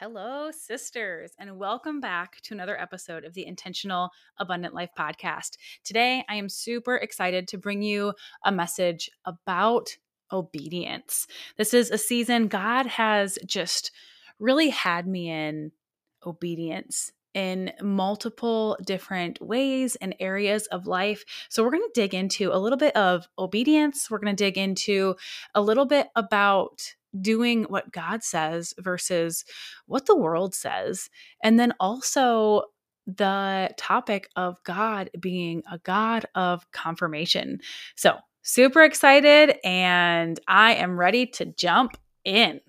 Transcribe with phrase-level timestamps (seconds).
[0.00, 5.56] Hello, sisters, and welcome back to another episode of the Intentional Abundant Life podcast.
[5.84, 8.12] Today, I am super excited to bring you
[8.44, 9.96] a message about
[10.32, 11.28] obedience.
[11.58, 13.92] This is a season God has just
[14.40, 15.70] really had me in
[16.26, 21.24] obedience in multiple different ways and areas of life.
[21.48, 24.10] So, we're going to dig into a little bit of obedience.
[24.10, 25.14] We're going to dig into
[25.54, 29.44] a little bit about doing what God says versus
[29.86, 31.10] what the world says.
[31.42, 32.62] And then also
[33.06, 37.60] the topic of God being a God of confirmation.
[37.96, 42.60] So, super excited, and I am ready to jump in.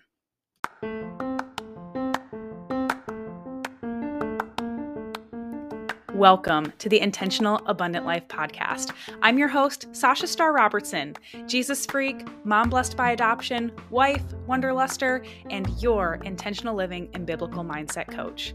[6.15, 8.93] Welcome to the Intentional Abundant Life podcast.
[9.21, 15.67] I'm your host, Sasha Star Robertson, Jesus freak, mom blessed by adoption, wife, wanderluster, and
[15.81, 18.53] your intentional living and biblical mindset coach.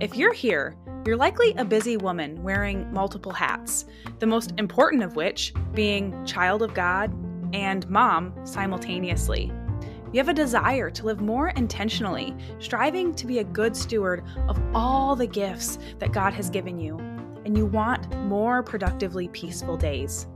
[0.00, 3.84] If you're here, you're likely a busy woman wearing multiple hats,
[4.18, 7.12] the most important of which being child of God
[7.54, 9.52] and mom simultaneously.
[10.16, 14.58] You have a desire to live more intentionally, striving to be a good steward of
[14.74, 16.96] all the gifts that God has given you,
[17.44, 20.26] and you want more productively peaceful days.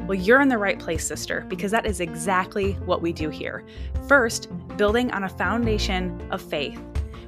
[0.00, 3.64] Well, you're in the right place, sister, because that is exactly what we do here.
[4.06, 6.78] First, building on a foundation of faith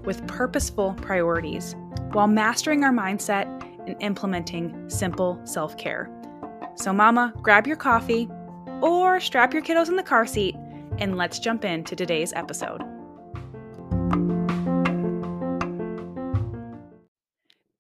[0.05, 1.75] with purposeful priorities
[2.13, 3.47] while mastering our mindset
[3.87, 6.11] and implementing simple self care.
[6.75, 8.29] So, Mama, grab your coffee
[8.83, 10.57] or strap your kiddos in the car seat
[10.99, 12.83] and let's jump into today's episode.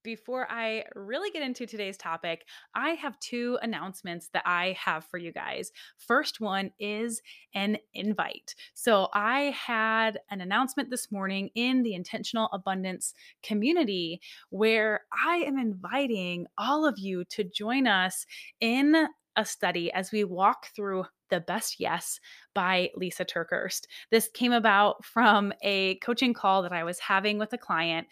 [0.06, 2.44] Before I really get into today's topic,
[2.77, 5.72] I have two announcements that I have for you guys.
[5.98, 7.20] First one is
[7.55, 8.55] an invite.
[8.75, 15.59] So, I had an announcement this morning in the Intentional Abundance community where I am
[15.59, 18.27] inviting all of you to join us
[18.61, 22.20] in a study as we walk through the Best Yes
[22.54, 23.87] by Lisa TerKeurst.
[24.10, 28.06] This came about from a coaching call that I was having with a client.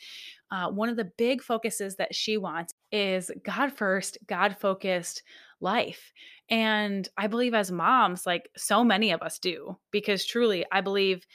[0.50, 5.22] Uh, one of the big focuses that she wants is God first, God focused
[5.60, 6.12] life.
[6.48, 11.26] And I believe as moms, like so many of us do, because truly, I believe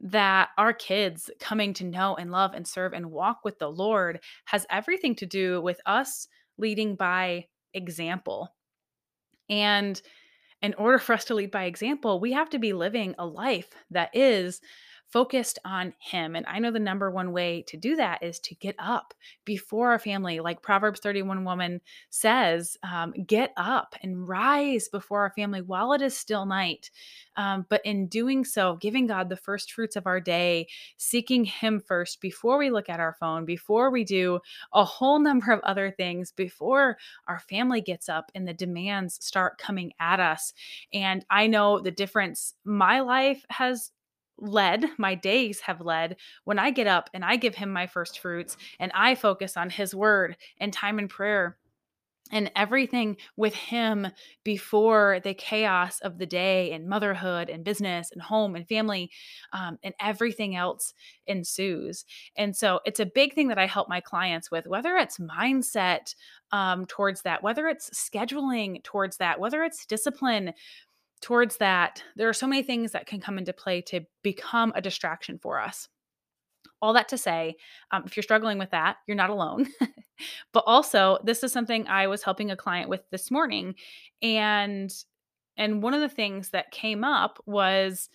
[0.00, 4.20] that our kids coming to know and love and serve and walk with the Lord
[4.46, 8.54] has everything to do with us leading by example.
[9.48, 10.00] And
[10.62, 13.68] in order for us to lead by example, we have to be living a life
[13.90, 14.60] that is
[15.10, 16.36] focused on him.
[16.36, 19.12] And I know the number one way to do that is to get up
[19.44, 20.40] before our family.
[20.40, 26.02] Like Proverbs 31 woman says, um, get up and rise before our family while it
[26.02, 26.90] is still night.
[27.36, 31.80] Um, but in doing so, giving God the first fruits of our day, seeking Him
[31.80, 34.38] first before we look at our phone, before we do
[34.72, 39.58] a whole number of other things, before our family gets up and the demands start
[39.58, 40.52] coming at us.
[40.92, 43.90] And I know the difference my life has
[44.40, 48.18] led, my days have led when I get up and I give him my first
[48.18, 51.56] fruits and I focus on his word and time in prayer
[52.32, 54.06] and everything with him
[54.44, 59.10] before the chaos of the day and motherhood and business and home and family
[59.52, 60.94] um, and everything else
[61.26, 62.04] ensues.
[62.36, 66.14] And so it's a big thing that i help my clients with whether it's mindset
[66.52, 70.52] um, towards that whether it's scheduling towards that whether it's discipline
[71.20, 74.80] towards that, there are so many things that can come into play to become a
[74.80, 75.88] distraction for us.
[76.82, 77.56] All that to say,
[77.90, 79.66] um, if you're struggling with that, you're not alone.
[80.52, 83.74] but also, this is something I was helping a client with this morning,
[84.22, 84.92] and
[85.58, 88.08] and one of the things that came up was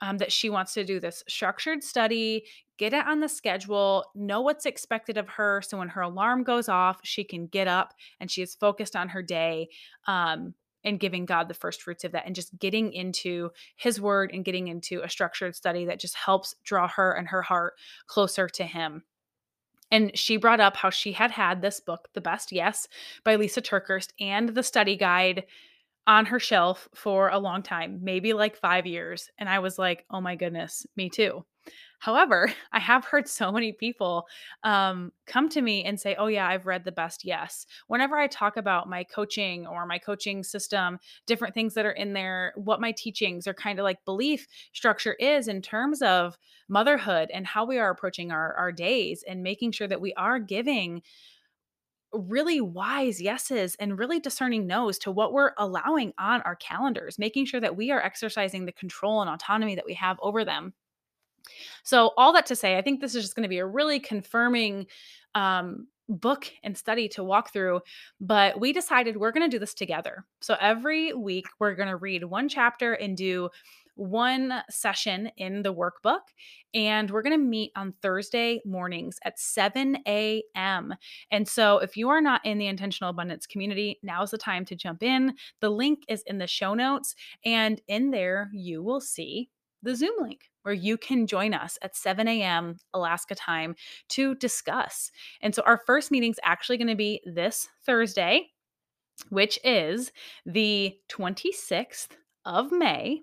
[0.00, 2.44] um, that she wants to do this structured study,
[2.76, 5.62] get it on the schedule, know what's expected of her.
[5.62, 9.10] So when her alarm goes off, she can get up and she is focused on
[9.10, 9.68] her day.
[10.06, 10.54] Um,
[10.88, 14.44] and giving God the first fruits of that and just getting into his word and
[14.44, 17.74] getting into a structured study that just helps draw her and her heart
[18.06, 19.04] closer to him.
[19.90, 22.88] And she brought up how she had had this book, The Best Yes
[23.24, 25.44] by Lisa TerKeurst, and the study guide
[26.06, 29.30] on her shelf for a long time, maybe like five years.
[29.38, 31.44] And I was like, oh my goodness, me too.
[32.00, 34.26] However, I have heard so many people
[34.64, 37.66] um, come to me and say, Oh, yeah, I've read the best yes.
[37.86, 42.12] Whenever I talk about my coaching or my coaching system, different things that are in
[42.12, 46.36] there, what my teachings or kind of like belief structure is in terms of
[46.68, 50.38] motherhood and how we are approaching our, our days and making sure that we are
[50.38, 51.02] giving
[52.12, 57.44] really wise yeses and really discerning no's to what we're allowing on our calendars, making
[57.44, 60.72] sure that we are exercising the control and autonomy that we have over them.
[61.82, 64.00] So, all that to say, I think this is just going to be a really
[64.00, 64.86] confirming
[65.34, 67.80] um, book and study to walk through,
[68.20, 70.24] but we decided we're going to do this together.
[70.40, 73.50] So, every week we're going to read one chapter and do
[73.98, 76.20] one session in the workbook.
[76.72, 80.94] And we're going to meet on Thursday mornings at 7 a.m.
[81.30, 84.76] And so, if you are not in the intentional abundance community, now's the time to
[84.76, 85.34] jump in.
[85.60, 87.14] The link is in the show notes.
[87.44, 89.50] And in there, you will see
[89.82, 92.76] the Zoom link where you can join us at 7 a.m.
[92.92, 93.74] Alaska time
[94.10, 95.10] to discuss.
[95.40, 98.50] And so our first meeting is actually going to be this Thursday,
[99.30, 100.12] which is
[100.44, 102.08] the 26th
[102.44, 103.22] of May.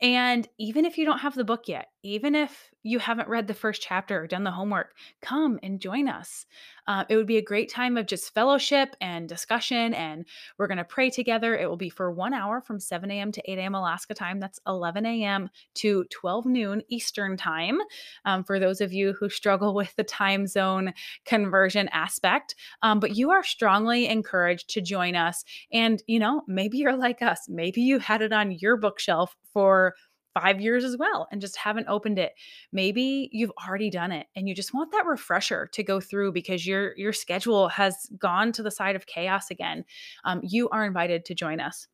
[0.00, 3.54] And even if you don't have the book yet, even if you haven't read the
[3.54, 6.46] first chapter or done the homework, come and join us.
[6.86, 10.26] Uh, it would be a great time of just fellowship and discussion, and
[10.58, 11.56] we're going to pray together.
[11.56, 13.32] It will be for one hour from 7 a.m.
[13.32, 13.74] to 8 a.m.
[13.74, 14.38] Alaska time.
[14.38, 15.48] That's 11 a.m.
[15.76, 17.78] to 12 noon Eastern time.
[18.26, 20.92] Um, for those of you who struggle with the time zone
[21.24, 25.42] conversion aspect, um, but you are strongly encouraged to join us.
[25.72, 29.94] And, you know, maybe you're like us, maybe you had it on your bookshelf for
[30.34, 32.32] five years as well and just haven't opened it.
[32.72, 36.66] Maybe you've already done it and you just want that refresher to go through because
[36.66, 39.84] your your schedule has gone to the side of chaos again.
[40.24, 41.86] Um, you are invited to join us.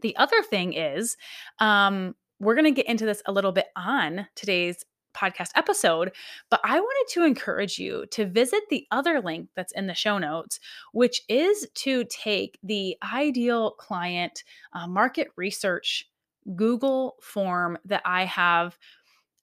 [0.00, 1.16] The other thing is
[1.58, 4.84] um, we're going to get into this a little bit on today's
[5.16, 6.12] podcast episode,
[6.50, 10.18] but I wanted to encourage you to visit the other link that's in the show
[10.18, 10.60] notes,
[10.92, 16.08] which is to take the ideal client uh, market research
[16.54, 18.78] Google form that I have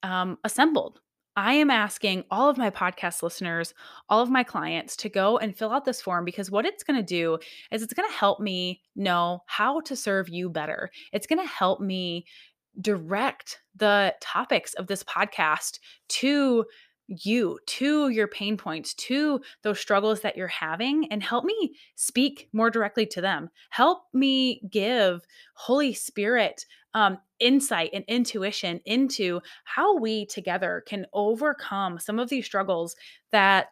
[0.04, 1.00] um, assembled.
[1.38, 3.74] I am asking all of my podcast listeners,
[4.08, 6.98] all of my clients to go and fill out this form because what it's going
[6.98, 7.38] to do
[7.72, 10.90] is it's going to help me know how to serve you better.
[11.12, 12.26] It's going to help me
[12.80, 16.66] direct the topics of this podcast to
[17.08, 22.50] you to your pain points, to those struggles that you're having, and help me speak
[22.52, 23.50] more directly to them.
[23.70, 25.22] Help me give
[25.54, 26.66] Holy Spirit
[26.96, 32.96] um, insight and intuition into how we together can overcome some of these struggles
[33.32, 33.68] that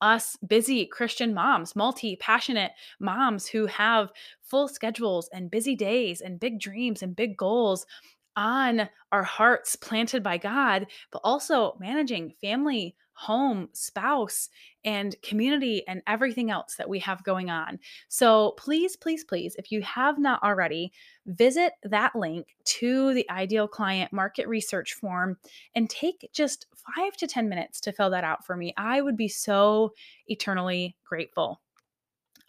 [0.00, 4.12] us busy Christian moms, multi passionate moms who have
[4.42, 7.86] full schedules and busy days and big dreams and big goals
[8.36, 14.48] on our hearts planted by God, but also managing family, home, spouse,
[14.84, 17.78] and community and everything else that we have going on.
[18.08, 20.92] So please, please, please, if you have not already,
[21.26, 25.36] visit that link to the ideal client market research form
[25.74, 26.66] and take just
[26.96, 28.74] five to 10 minutes to fill that out for me.
[28.76, 29.92] I would be so
[30.26, 31.60] eternally grateful.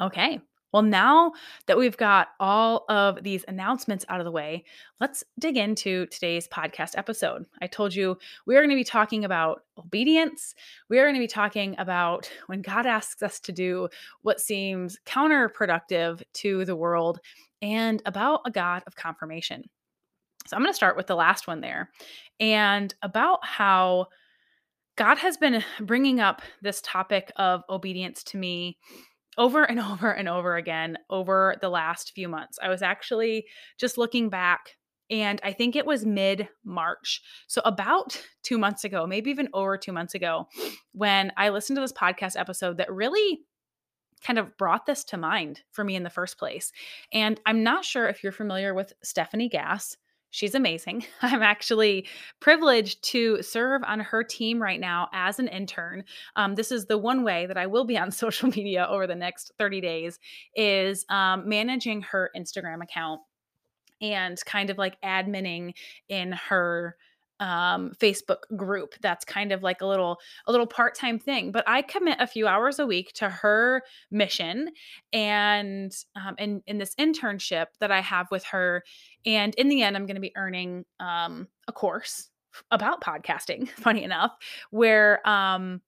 [0.01, 0.41] Okay,
[0.75, 1.31] well, now
[1.68, 4.66] that we've got all of these announcements out of the way,
[5.00, 7.45] let's dig into today's podcast episode.
[7.62, 10.54] I told you we are going to be talking about obedience.
[10.89, 13.88] We are going to be talking about when God asks us to do
[14.22, 17.22] what seems counterproductive to the world
[17.62, 19.63] and about a God of confirmation.
[20.45, 21.89] So I'm going to start with the last one there
[22.42, 24.07] and about how
[24.98, 28.77] God has been bringing up this topic of obedience to me
[29.37, 32.57] over and over and over again over the last few months.
[32.61, 33.45] I was actually
[33.77, 34.77] just looking back
[35.09, 37.21] and I think it was mid March.
[37.47, 40.47] So, about two months ago, maybe even over two months ago,
[40.93, 43.41] when I listened to this podcast episode that really
[44.25, 46.71] kind of brought this to mind for me in the first place.
[47.13, 49.98] And I'm not sure if you're familiar with Stephanie Gass.
[50.36, 51.06] She's amazing.
[51.22, 52.10] I'm actually
[52.42, 56.04] privileged to serve on her team right now as an intern.
[56.36, 59.15] Um, this is the one way that I will be on social media over the
[59.15, 60.20] next 30 days
[60.54, 63.22] is um, managing her Instagram account
[64.01, 65.74] and kind of like adminning
[66.10, 66.98] in her
[67.39, 71.82] um facebook group that's kind of like a little a little part-time thing but i
[71.82, 74.70] commit a few hours a week to her mission
[75.12, 78.84] and um in in this internship that i have with her
[79.25, 82.30] and in the end i'm going to be earning um a course
[82.72, 84.32] about podcasting funny enough
[84.72, 85.82] where um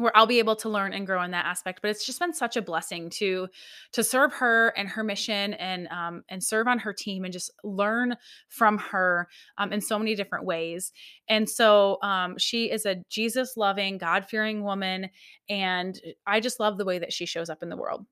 [0.00, 1.80] where I'll be able to learn and grow in that aspect.
[1.82, 3.48] But it's just been such a blessing to
[3.92, 7.50] to serve her and her mission and um, and serve on her team and just
[7.62, 8.16] learn
[8.48, 9.28] from her
[9.58, 10.92] um, in so many different ways.
[11.28, 15.10] And so um, she is a Jesus loving, God fearing woman,
[15.50, 18.06] and I just love the way that she shows up in the world.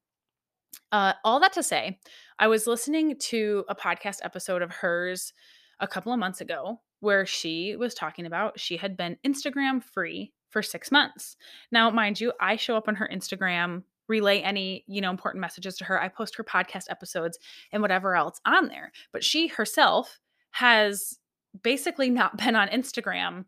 [0.92, 1.98] Uh, all that to say,
[2.38, 5.32] I was listening to a podcast episode of hers
[5.80, 10.32] a couple of months ago where she was talking about she had been Instagram free
[10.48, 11.36] for six months.
[11.70, 15.76] Now, mind you, I show up on her Instagram, relay any, you know, important messages
[15.76, 16.00] to her.
[16.00, 17.38] I post her podcast episodes
[17.72, 18.92] and whatever else on there.
[19.12, 20.18] But she herself
[20.52, 21.18] has
[21.62, 23.44] basically not been on Instagram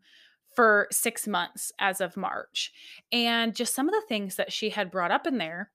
[0.55, 2.71] for 6 months as of March.
[3.11, 5.71] And just some of the things that she had brought up in there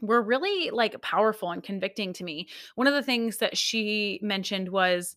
[0.00, 2.48] were really like powerful and convicting to me.
[2.74, 5.16] One of the things that she mentioned was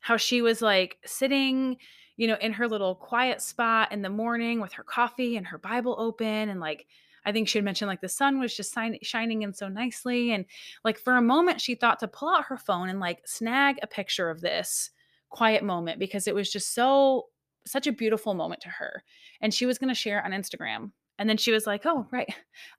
[0.00, 1.76] how she was like sitting,
[2.16, 5.58] you know, in her little quiet spot in the morning with her coffee and her
[5.58, 6.48] Bible open.
[6.48, 6.86] And like,
[7.24, 10.32] I think she had mentioned like the sun was just sign- shining in so nicely.
[10.32, 10.44] And
[10.84, 13.86] like for a moment, she thought to pull out her phone and like snag a
[13.86, 14.90] picture of this
[15.30, 17.26] quiet moment because it was just so,
[17.66, 19.02] such a beautiful moment to her.
[19.40, 20.92] And she was going to share on Instagram.
[21.18, 22.32] And then she was like, oh, right,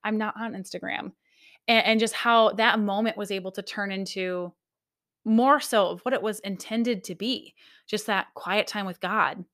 [0.04, 1.14] I'm not on Instagram.
[1.68, 4.54] And, and just how that moment was able to turn into
[5.26, 7.54] more so of what it was intended to be
[7.88, 9.46] just that quiet time with God.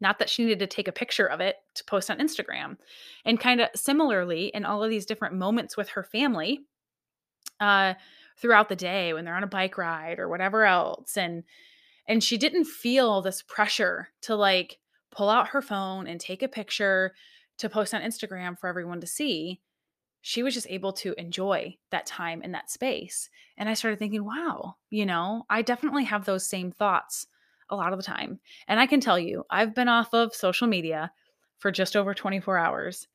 [0.00, 2.76] Not that she needed to take a picture of it to post on Instagram.
[3.24, 6.60] And kind of similarly, in all of these different moments with her family
[7.60, 7.94] uh,
[8.36, 11.16] throughout the day when they're on a bike ride or whatever else.
[11.16, 11.44] And
[12.06, 14.78] and she didn't feel this pressure to like
[15.10, 17.14] pull out her phone and take a picture
[17.58, 19.60] to post on Instagram for everyone to see
[20.26, 23.28] she was just able to enjoy that time in that space.
[23.58, 27.26] And I started thinking, wow, you know, I definitely have those same thoughts
[27.68, 28.40] a lot of the time.
[28.66, 31.12] And I can tell you, I've been off of social media
[31.58, 33.06] for just over 24 hours.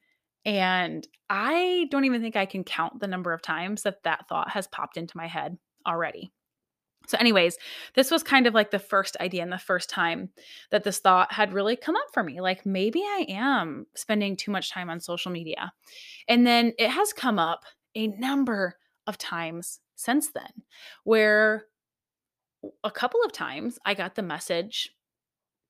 [0.46, 4.52] And I don't even think I can count the number of times that that thought
[4.52, 6.32] has popped into my head already.
[7.10, 7.58] So, anyways,
[7.96, 10.30] this was kind of like the first idea and the first time
[10.70, 12.40] that this thought had really come up for me.
[12.40, 15.74] Like, maybe I am spending too much time on social media.
[16.28, 17.64] And then it has come up
[17.96, 20.52] a number of times since then
[21.04, 21.66] where
[22.84, 24.92] a couple of times I got the message,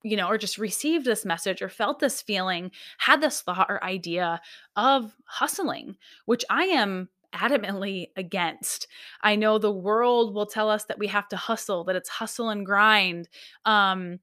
[0.04, 3.82] you know, or just received this message or felt this feeling, had this thought or
[3.82, 4.42] idea
[4.76, 8.88] of hustling, which I am adamantly against.
[9.22, 12.50] I know the world will tell us that we have to hustle, that it's hustle
[12.50, 13.30] and grind.
[13.66, 14.20] Um,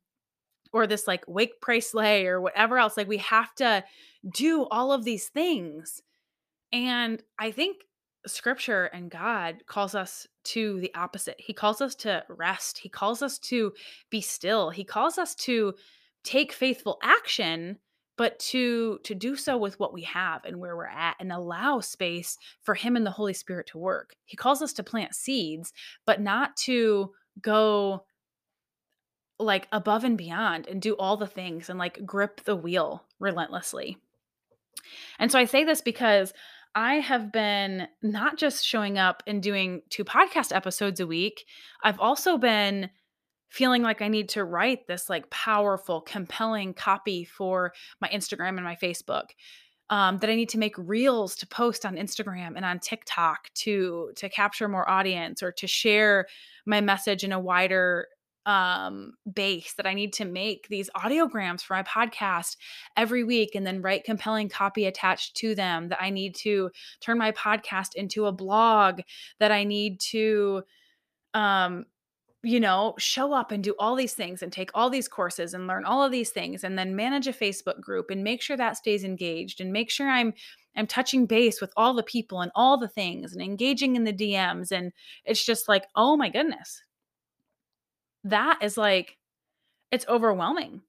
[0.72, 3.82] or this like wake pray slay or whatever else like we have to
[4.28, 6.02] do all of these things
[6.72, 7.78] and i think
[8.26, 13.22] scripture and god calls us to the opposite he calls us to rest he calls
[13.22, 13.72] us to
[14.10, 15.72] be still he calls us to
[16.24, 17.78] take faithful action
[18.16, 21.80] but to to do so with what we have and where we're at and allow
[21.80, 24.16] space for him and the holy spirit to work.
[24.24, 25.72] He calls us to plant seeds
[26.06, 28.04] but not to go
[29.38, 33.98] like above and beyond and do all the things and like grip the wheel relentlessly.
[35.18, 36.32] And so i say this because
[36.74, 41.44] i have been not just showing up and doing two podcast episodes a week
[41.82, 42.90] i've also been
[43.48, 48.64] feeling like I need to write this like powerful, compelling copy for my Instagram and
[48.64, 49.30] my Facebook.
[49.88, 54.10] Um, that I need to make reels to post on Instagram and on TikTok to
[54.16, 56.26] to capture more audience or to share
[56.66, 58.08] my message in a wider
[58.46, 59.74] um, base.
[59.74, 62.56] That I need to make these audiograms for my podcast
[62.96, 65.88] every week and then write compelling copy attached to them.
[65.90, 69.02] That I need to turn my podcast into a blog.
[69.38, 70.64] That I need to
[71.32, 71.84] um,
[72.46, 75.66] you know, show up and do all these things and take all these courses and
[75.66, 78.76] learn all of these things and then manage a Facebook group and make sure that
[78.76, 80.32] stays engaged and make sure I'm
[80.76, 84.12] I'm touching base with all the people and all the things and engaging in the
[84.12, 84.92] DMs and
[85.24, 86.82] it's just like, "Oh my goodness."
[88.24, 89.18] That is like
[89.92, 90.82] it's overwhelming.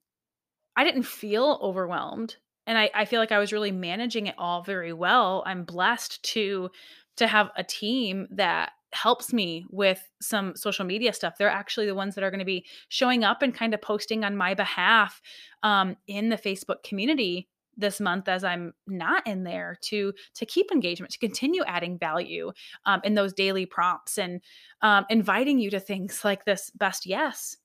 [0.76, 2.36] I didn't feel overwhelmed
[2.66, 5.42] and I, I feel like I was really managing it all very well.
[5.46, 6.70] I'm blessed to
[7.16, 11.34] to have a team that helps me with some social media stuff.
[11.38, 14.24] They're actually the ones that are going to be showing up and kind of posting
[14.24, 15.20] on my behalf
[15.62, 20.72] um, in the Facebook community this month as I'm not in there to to keep
[20.72, 22.50] engagement, to continue adding value
[22.86, 24.40] um, in those daily prompts and
[24.82, 27.56] um, inviting you to things like this best yes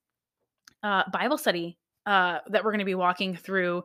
[0.84, 3.84] uh, Bible study uh, that we're going to be walking through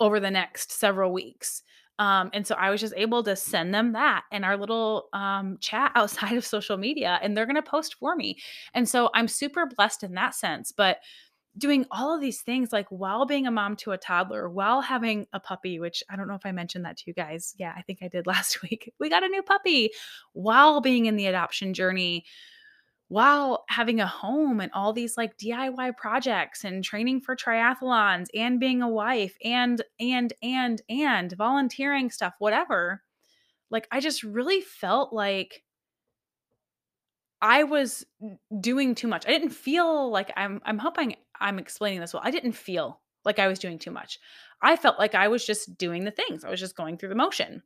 [0.00, 1.62] over the next several weeks.
[1.98, 5.58] Um, and so I was just able to send them that in our little um,
[5.60, 8.38] chat outside of social media, and they're going to post for me.
[8.74, 10.72] And so I'm super blessed in that sense.
[10.72, 10.98] But
[11.58, 15.26] doing all of these things, like while being a mom to a toddler, while having
[15.32, 17.54] a puppy, which I don't know if I mentioned that to you guys.
[17.58, 18.92] Yeah, I think I did last week.
[19.00, 19.90] We got a new puppy
[20.32, 22.24] while being in the adoption journey
[23.08, 28.58] while having a home and all these like DIY projects and training for triathlons and
[28.58, 33.02] being a wife and and and and volunteering stuff whatever
[33.70, 35.62] like I just really felt like
[37.42, 38.06] I was
[38.60, 39.26] doing too much.
[39.26, 42.22] I didn't feel like I'm I'm hoping I'm explaining this well.
[42.24, 44.18] I didn't feel like I was doing too much.
[44.62, 46.44] I felt like I was just doing the things.
[46.44, 47.62] I was just going through the motion.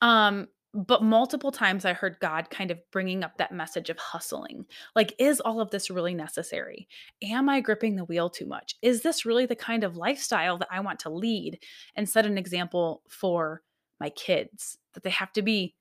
[0.00, 4.66] Um but multiple times I heard God kind of bringing up that message of hustling.
[4.94, 6.86] Like, is all of this really necessary?
[7.22, 8.76] Am I gripping the wheel too much?
[8.82, 11.60] Is this really the kind of lifestyle that I want to lead
[11.94, 13.62] and set an example for
[13.98, 15.74] my kids that they have to be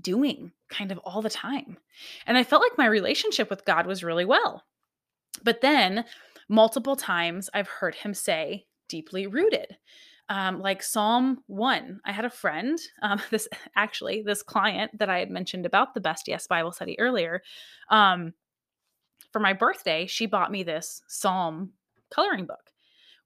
[0.00, 1.78] doing kind of all the time?
[2.26, 4.64] And I felt like my relationship with God was really well.
[5.44, 6.04] But then
[6.48, 9.76] multiple times I've heard him say, deeply rooted
[10.30, 12.00] um, like Psalm 1.
[12.04, 16.00] I had a friend, um, this actually, this client that I had mentioned about the
[16.00, 17.42] Best Yes Bible study earlier.
[17.90, 18.32] Um,
[19.32, 21.72] for my birthday, she bought me this Psalm
[22.10, 22.72] coloring book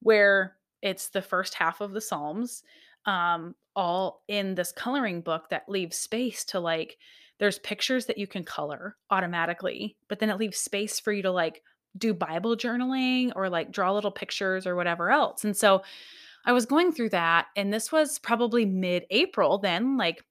[0.00, 2.62] where it's the first half of the Psalms,
[3.06, 6.98] um, all in this coloring book that leaves space to like,
[7.38, 11.32] there's pictures that you can color automatically, but then it leaves space for you to
[11.32, 11.62] like
[11.96, 15.44] do Bible journaling or like draw little pictures or whatever else.
[15.44, 15.82] And so,
[16.44, 20.22] I was going through that, and this was probably mid April, then, like,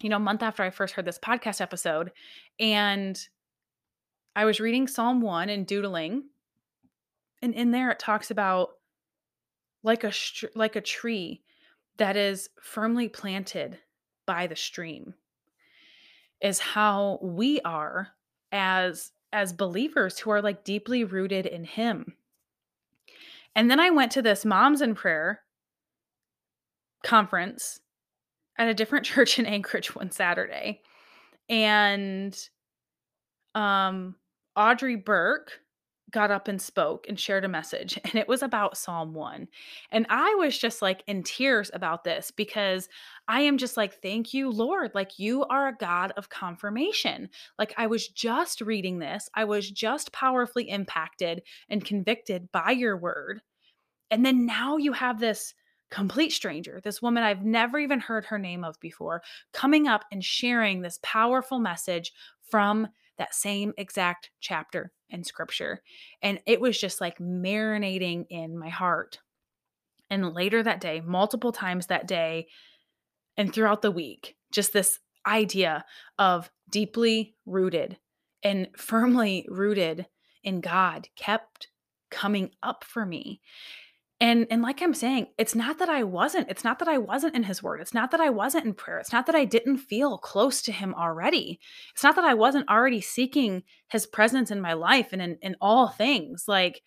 [0.00, 2.12] you know, a month after I first heard this podcast episode.
[2.60, 3.18] And
[4.34, 6.24] I was reading Psalm 1 and doodling.
[7.40, 8.70] And in there, it talks about
[9.82, 10.12] like a
[10.54, 11.42] like a tree
[11.96, 13.78] that is firmly planted
[14.26, 15.14] by the stream
[16.40, 18.08] is how we are
[18.50, 22.14] as as believers who are like deeply rooted in him
[23.54, 25.40] and then I went to this Moms in Prayer
[27.04, 27.80] conference
[28.58, 30.80] at a different church in Anchorage one Saturday.
[31.48, 32.36] And
[33.54, 34.16] um
[34.56, 35.61] Audrey Burke
[36.12, 39.48] got up and spoke and shared a message and it was about Psalm 1.
[39.90, 42.88] And I was just like in tears about this because
[43.28, 47.28] I am just like thank you Lord like you are a God of confirmation.
[47.58, 52.96] Like I was just reading this, I was just powerfully impacted and convicted by your
[52.96, 53.40] word.
[54.10, 55.54] And then now you have this
[55.90, 60.24] complete stranger, this woman I've never even heard her name of before, coming up and
[60.24, 62.12] sharing this powerful message
[62.50, 62.88] from
[63.18, 65.82] that same exact chapter in scripture.
[66.22, 69.18] And it was just like marinating in my heart.
[70.10, 72.48] And later that day, multiple times that day,
[73.36, 75.84] and throughout the week, just this idea
[76.18, 77.98] of deeply rooted
[78.42, 80.06] and firmly rooted
[80.42, 81.68] in God kept
[82.10, 83.40] coming up for me.
[84.22, 86.48] And and like I'm saying, it's not that I wasn't.
[86.48, 87.80] It's not that I wasn't in his word.
[87.80, 89.00] It's not that I wasn't in prayer.
[89.00, 91.58] It's not that I didn't feel close to him already.
[91.92, 95.56] It's not that I wasn't already seeking his presence in my life and in, in
[95.60, 96.82] all things, like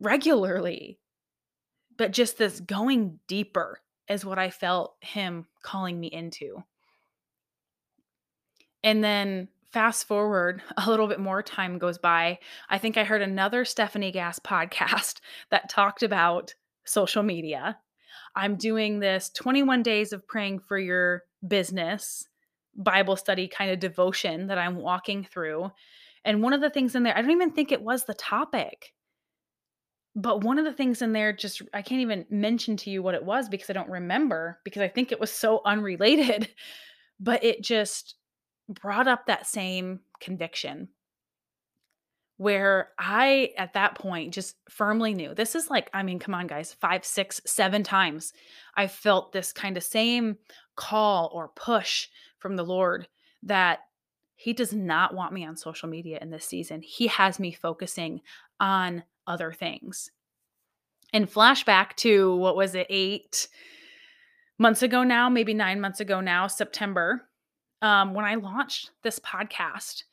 [0.00, 0.98] regularly.
[1.98, 6.64] But just this going deeper is what I felt him calling me into.
[8.82, 13.22] And then fast forward a little bit more time goes by, I think I heard
[13.22, 16.54] another Stephanie Gass podcast that talked about
[16.84, 17.78] social media.
[18.34, 22.28] I'm doing this 21 days of praying for your business
[22.76, 25.70] Bible study kind of devotion that I'm walking through.
[26.24, 28.92] And one of the things in there, I don't even think it was the topic.
[30.14, 33.14] But one of the things in there just I can't even mention to you what
[33.14, 36.48] it was because I don't remember because I think it was so unrelated.
[37.22, 38.14] But it just
[38.70, 40.88] brought up that same conviction
[42.36, 46.46] where I, at that point, just firmly knew this is like, I mean, come on,
[46.46, 48.32] guys, five, six, seven times
[48.74, 50.38] I felt this kind of same
[50.74, 53.06] call or push from the Lord
[53.42, 53.80] that
[54.36, 56.80] He does not want me on social media in this season.
[56.80, 58.22] He has me focusing
[58.58, 60.10] on other things.
[61.12, 63.48] And flashback to what was it, eight
[64.58, 67.28] months ago now, maybe nine months ago now, September
[67.82, 70.04] um, when I launched this podcast.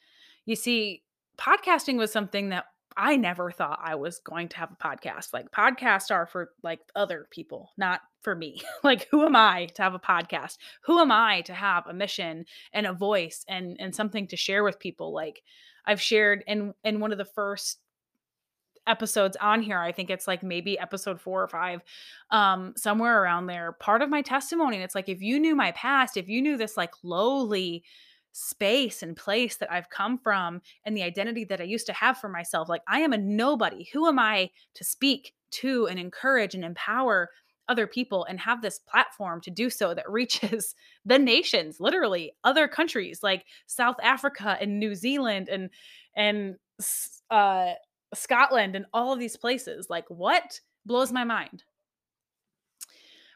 [0.45, 1.03] You see,
[1.37, 2.65] podcasting was something that
[2.97, 5.31] I never thought I was going to have a podcast.
[5.31, 8.61] Like podcasts are for like other people, not for me.
[8.83, 10.57] like who am I to have a podcast?
[10.81, 14.63] Who am I to have a mission and a voice and and something to share
[14.63, 15.13] with people?
[15.13, 15.43] Like
[15.85, 17.79] I've shared in in one of the first
[18.87, 19.79] episodes on here.
[19.79, 21.81] I think it's like maybe episode four or five,
[22.31, 23.73] um, somewhere around there.
[23.73, 24.77] Part of my testimony.
[24.77, 27.83] And it's like, if you knew my past, if you knew this like lowly
[28.31, 32.17] space and place that I've come from and the identity that I used to have
[32.17, 33.89] for myself, like I am a nobody.
[33.93, 37.29] Who am I to speak to and encourage and empower
[37.69, 42.67] other people and have this platform to do so that reaches the nations literally other
[42.67, 45.69] countries like south africa and new zealand and
[46.15, 46.55] and
[47.29, 47.73] uh
[48.13, 49.89] Scotland and all of these places.
[49.89, 51.63] Like, what blows my mind?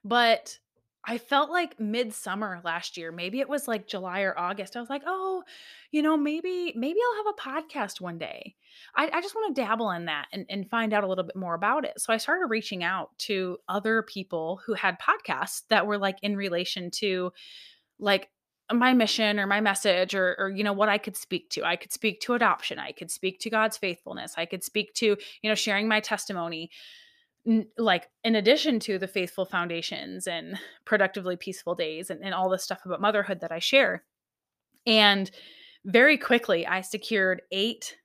[0.04, 0.58] But
[1.04, 4.78] I felt like midsummer last year, maybe it was like July or August.
[4.78, 5.44] I was like, oh,
[5.92, 8.56] you know, maybe, maybe I'll have a podcast one day.
[8.96, 11.36] I, I just want to dabble in that and, and find out a little bit
[11.36, 12.00] more about it.
[12.00, 16.36] So I started reaching out to other people who had podcasts that were like in
[16.38, 17.34] relation to
[17.98, 18.30] like
[18.74, 21.64] my mission or my message or, or you know what i could speak to.
[21.64, 22.80] I could speak to adoption.
[22.80, 24.34] I could speak to god's faithfulness.
[24.38, 26.72] I could speak to you know sharing my testimony
[27.78, 32.60] like in addition to the faithful foundations and productively peaceful days and, and all the
[32.60, 34.04] stuff about motherhood that i share.
[34.86, 35.30] And
[35.86, 37.98] very quickly i secured eight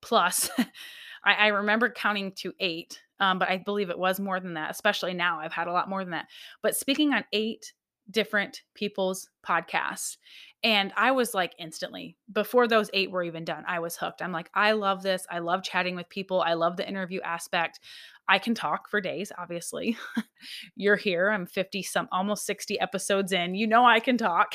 [0.00, 0.50] plus.
[1.24, 4.70] I, I remember counting to eight um, but i believe it was more than that
[4.70, 6.26] especially now i've had a lot more than that.
[6.62, 7.72] But speaking on eight
[8.10, 10.16] different people's podcasts.
[10.62, 14.22] And I was like instantly, before those eight were even done, I was hooked.
[14.22, 15.26] I'm like, I love this.
[15.30, 16.40] I love chatting with people.
[16.40, 17.80] I love the interview aspect.
[18.28, 19.98] I can talk for days, obviously.
[20.76, 21.30] You're here.
[21.30, 23.54] I'm 50 some almost 60 episodes in.
[23.54, 24.54] You know I can talk.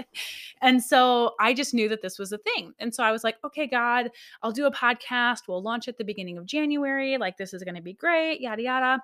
[0.62, 2.74] and so I just knew that this was a thing.
[2.78, 4.10] And so I was like, okay, God,
[4.44, 5.48] I'll do a podcast.
[5.48, 7.18] We'll launch at the beginning of January.
[7.18, 9.02] Like this is going to be great, yada yada.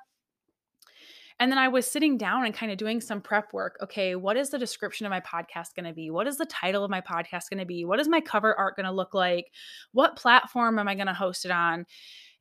[1.40, 3.77] And then I was sitting down and kind of doing some prep work.
[3.83, 6.11] Okay, what is the description of my podcast going to be?
[6.11, 7.85] What is the title of my podcast going to be?
[7.85, 9.51] What is my cover art going to look like?
[9.92, 11.87] What platform am I going to host it on?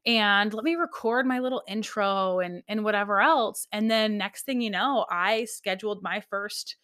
[0.06, 3.68] And let me record my little intro and and whatever else.
[3.72, 6.76] And then next thing you know, I scheduled my first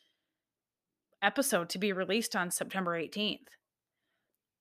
[1.21, 3.39] episode to be released on September 18th.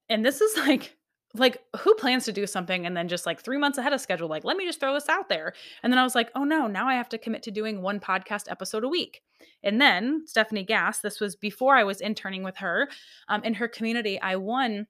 [0.09, 0.98] And this is like
[1.35, 4.29] like who plans to do something and then just like three months ahead of schedule
[4.29, 5.53] like let me just throw this out there?
[5.83, 8.01] And then i was like oh no now i have to commit to doing one
[8.01, 9.23] podcast episode a week.
[9.63, 12.89] And then stephanie gass this was before i was interning with her
[13.29, 14.87] um, in her community i won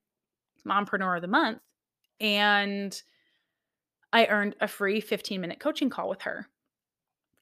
[0.67, 1.59] mompreneur of the month
[2.21, 3.03] and
[4.13, 6.47] i earned a free 15 minute coaching call with her.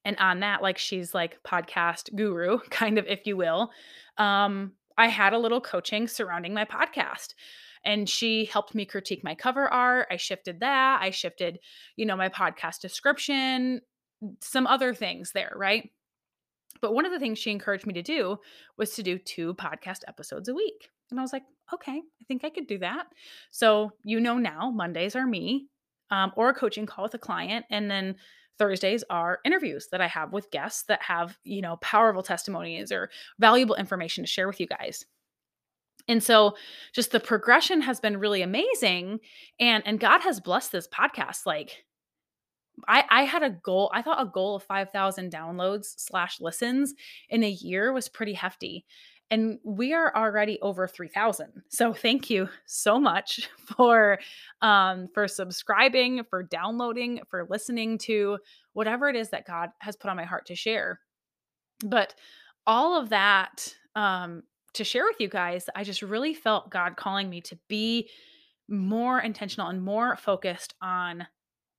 [0.04, 3.70] And on that like she's like podcast guru kind of if you will
[4.16, 7.34] um, i had a little coaching surrounding my podcast
[7.86, 10.08] and she helped me critique my cover art.
[10.10, 10.98] I shifted that.
[11.00, 11.60] I shifted,
[11.94, 13.80] you know, my podcast description,
[14.42, 15.90] some other things there, right?
[16.82, 18.38] But one of the things she encouraged me to do
[18.76, 20.90] was to do two podcast episodes a week.
[21.10, 23.06] And I was like, okay, I think I could do that.
[23.50, 25.68] So, you know, now Mondays are me
[26.10, 27.66] um, or a coaching call with a client.
[27.70, 28.16] And then
[28.58, 33.10] Thursdays are interviews that I have with guests that have, you know, powerful testimonies or
[33.38, 35.04] valuable information to share with you guys.
[36.08, 36.56] And so
[36.92, 39.20] just the progression has been really amazing
[39.58, 41.84] and and God has blessed this podcast like
[42.88, 43.90] I, I had a goal.
[43.94, 46.94] I thought a goal of 5,000 downloads slash listens
[47.28, 48.84] in a year was pretty hefty.
[49.30, 51.62] And we are already over 3,000.
[51.68, 54.18] So thank you so much for
[54.62, 58.38] um, for subscribing, for downloading, for listening to
[58.72, 61.00] whatever it is that God has put on my heart to share.
[61.84, 62.14] But
[62.66, 64.44] all of that um,
[64.76, 68.08] to share with you guys, I just really felt God calling me to be
[68.68, 71.26] more intentional and more focused on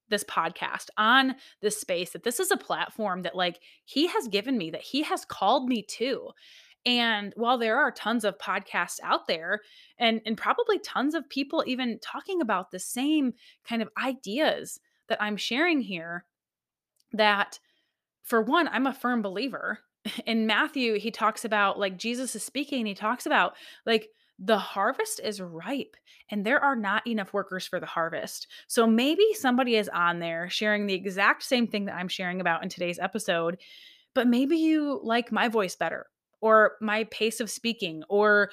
[0.10, 4.57] this podcast, on this space, that this is a platform that, like, He has given
[4.57, 6.29] me, that He has called me to.
[6.86, 9.60] And while there are tons of podcasts out there
[9.99, 13.33] and, and probably tons of people even talking about the same
[13.67, 14.79] kind of ideas
[15.10, 16.23] that I'm sharing here,
[17.12, 17.60] that
[18.23, 19.79] for one, I'm a firm believer
[20.26, 23.54] in Matthew, he talks about like Jesus is speaking, he talks about
[23.86, 25.96] like the harvest is ripe
[26.30, 28.48] and there are not enough workers for the harvest.
[28.67, 32.63] So maybe somebody is on there sharing the exact same thing that I'm sharing about
[32.63, 33.58] in today's episode,
[34.13, 36.06] but maybe you like my voice better
[36.39, 38.52] or my pace of speaking or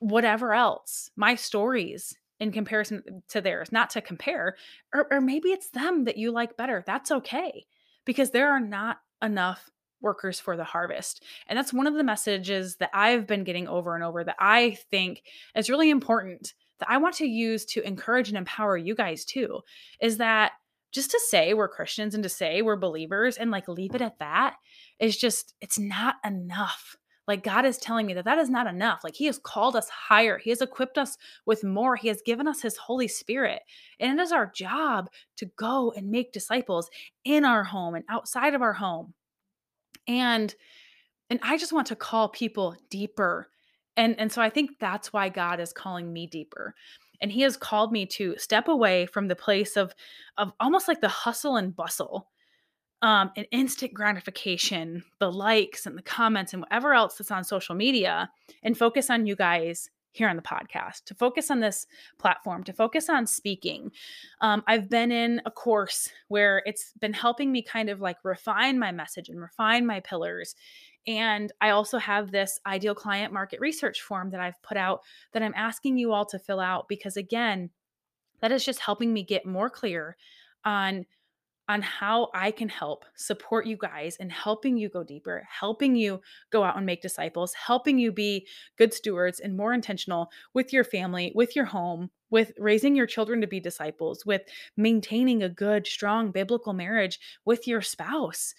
[0.00, 4.56] whatever else, my stories in comparison to theirs, not to compare,
[4.92, 6.82] or, or maybe it's them that you like better.
[6.84, 7.64] That's okay
[8.04, 9.70] because there are not enough
[10.02, 11.22] workers for the harvest.
[11.46, 14.78] And that's one of the messages that I've been getting over and over that I
[14.90, 15.22] think
[15.54, 19.60] is really important that I want to use to encourage and empower you guys too
[20.00, 20.52] is that
[20.90, 24.18] just to say we're Christians and to say we're believers and like leave it at
[24.18, 24.56] that
[24.98, 26.96] is just, it's not enough.
[27.28, 29.04] Like God is telling me that that is not enough.
[29.04, 30.38] Like He has called us higher.
[30.38, 31.96] He has equipped us with more.
[31.96, 33.62] He has given us His Holy Spirit.
[34.00, 36.90] And it is our job to go and make disciples
[37.24, 39.14] in our home and outside of our home
[40.06, 40.54] and
[41.30, 43.48] and i just want to call people deeper
[43.96, 46.74] and and so i think that's why god is calling me deeper
[47.20, 49.94] and he has called me to step away from the place of
[50.36, 52.28] of almost like the hustle and bustle
[53.02, 57.74] um, and instant gratification, the likes and the comments and whatever else that's on social
[57.74, 58.30] media,
[58.62, 61.86] and focus on you guys here on the podcast, to focus on this
[62.18, 63.90] platform, to focus on speaking.
[64.40, 68.78] Um, I've been in a course where it's been helping me kind of like refine
[68.78, 70.54] my message and refine my pillars.
[71.06, 75.00] And I also have this ideal client market research form that I've put out
[75.32, 77.70] that I'm asking you all to fill out because, again,
[78.40, 80.16] that is just helping me get more clear
[80.64, 81.06] on
[81.72, 86.20] on how I can help support you guys and helping you go deeper, helping you
[86.50, 90.84] go out and make disciples, helping you be good stewards and more intentional with your
[90.84, 94.42] family, with your home, with raising your children to be disciples, with
[94.76, 98.54] maintaining a good, strong biblical marriage with your spouse,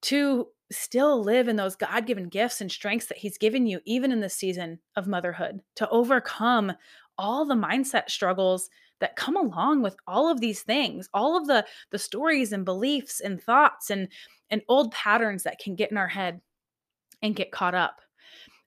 [0.00, 4.10] to still live in those God given gifts and strengths that He's given you, even
[4.10, 6.72] in the season of motherhood, to overcome
[7.18, 8.70] all the mindset struggles
[9.02, 13.20] that come along with all of these things all of the the stories and beliefs
[13.20, 14.08] and thoughts and
[14.50, 16.40] and old patterns that can get in our head
[17.22, 18.00] and get caught up.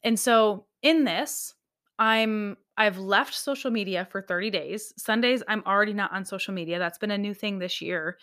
[0.03, 1.53] And so in this
[1.97, 4.93] i'm i've left social media for 30 days.
[4.97, 6.79] Sundays i'm already not on social media.
[6.79, 8.17] That's been a new thing this year.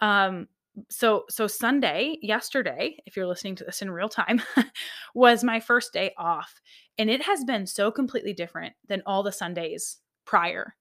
[0.00, 0.48] Um
[0.88, 4.40] so so sunday yesterday if you're listening to this in real time
[5.14, 6.62] was my first day off
[6.96, 10.74] and it has been so completely different than all the sundays prior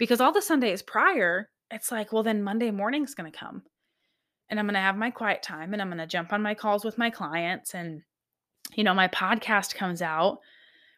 [0.00, 3.62] because all the Sundays prior, it's like, well, then Monday morning's going to come
[4.48, 6.54] and I'm going to have my quiet time and I'm going to jump on my
[6.54, 8.00] calls with my clients and,
[8.74, 10.38] you know, my podcast comes out.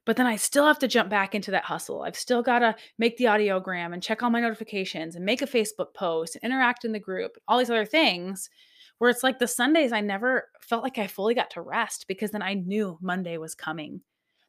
[0.07, 2.03] But then I still have to jump back into that hustle.
[2.03, 5.47] I've still got to make the audiogram and check all my notifications and make a
[5.47, 8.49] Facebook post and interact in the group, all these other things.
[8.99, 12.31] Where it's like the Sundays, I never felt like I fully got to rest because
[12.31, 14.03] then I knew Monday was coming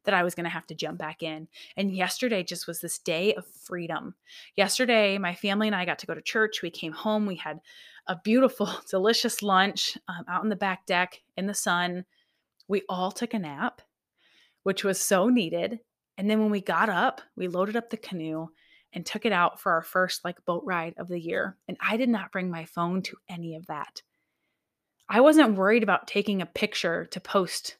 [0.04, 1.48] that I was going to have to jump back in.
[1.76, 4.14] And yesterday just was this day of freedom.
[4.56, 6.62] Yesterday, my family and I got to go to church.
[6.62, 7.26] We came home.
[7.26, 7.60] We had
[8.06, 12.04] a beautiful, delicious lunch um, out on the back deck in the sun.
[12.68, 13.82] We all took a nap,
[14.62, 15.80] which was so needed.
[16.16, 18.48] And then when we got up, we loaded up the canoe
[18.92, 21.56] and took it out for our first like boat ride of the year.
[21.66, 24.02] And I did not bring my phone to any of that.
[25.08, 27.76] I wasn't worried about taking a picture to post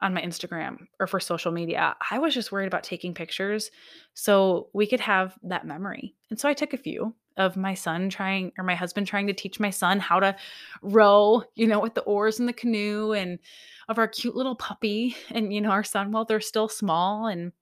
[0.00, 1.96] on my Instagram or for social media.
[2.10, 3.70] I was just worried about taking pictures
[4.14, 6.14] so we could have that memory.
[6.30, 9.32] And so I took a few of my son trying or my husband trying to
[9.32, 10.36] teach my son how to
[10.82, 13.38] row, you know, with the oars in the canoe and
[13.88, 17.52] of our cute little puppy and you know our son while they're still small and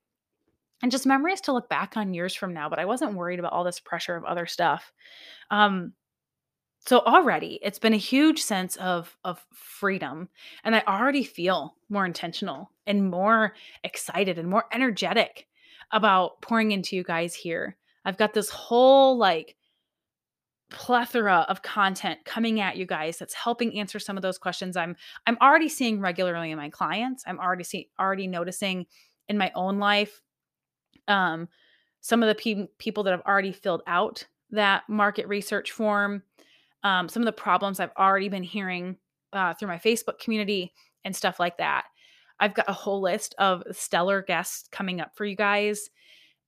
[0.82, 3.52] and just memories to look back on years from now, but I wasn't worried about
[3.52, 4.92] all this pressure of other stuff.
[5.50, 5.92] Um
[6.86, 10.28] so already it's been a huge sense of of freedom
[10.64, 15.46] and i already feel more intentional and more excited and more energetic
[15.92, 17.76] about pouring into you guys here.
[18.04, 19.56] I've got this whole like
[20.70, 24.96] plethora of content coming at you guys that's helping answer some of those questions i'm
[25.24, 27.22] i'm already seeing regularly in my clients.
[27.24, 28.86] I'm already see already noticing
[29.28, 30.22] in my own life
[31.06, 31.48] um
[32.00, 36.24] some of the pe- people that have already filled out that market research form
[36.86, 38.96] um, some of the problems I've already been hearing
[39.32, 40.72] uh, through my Facebook community
[41.04, 41.86] and stuff like that.
[42.38, 45.90] I've got a whole list of stellar guests coming up for you guys.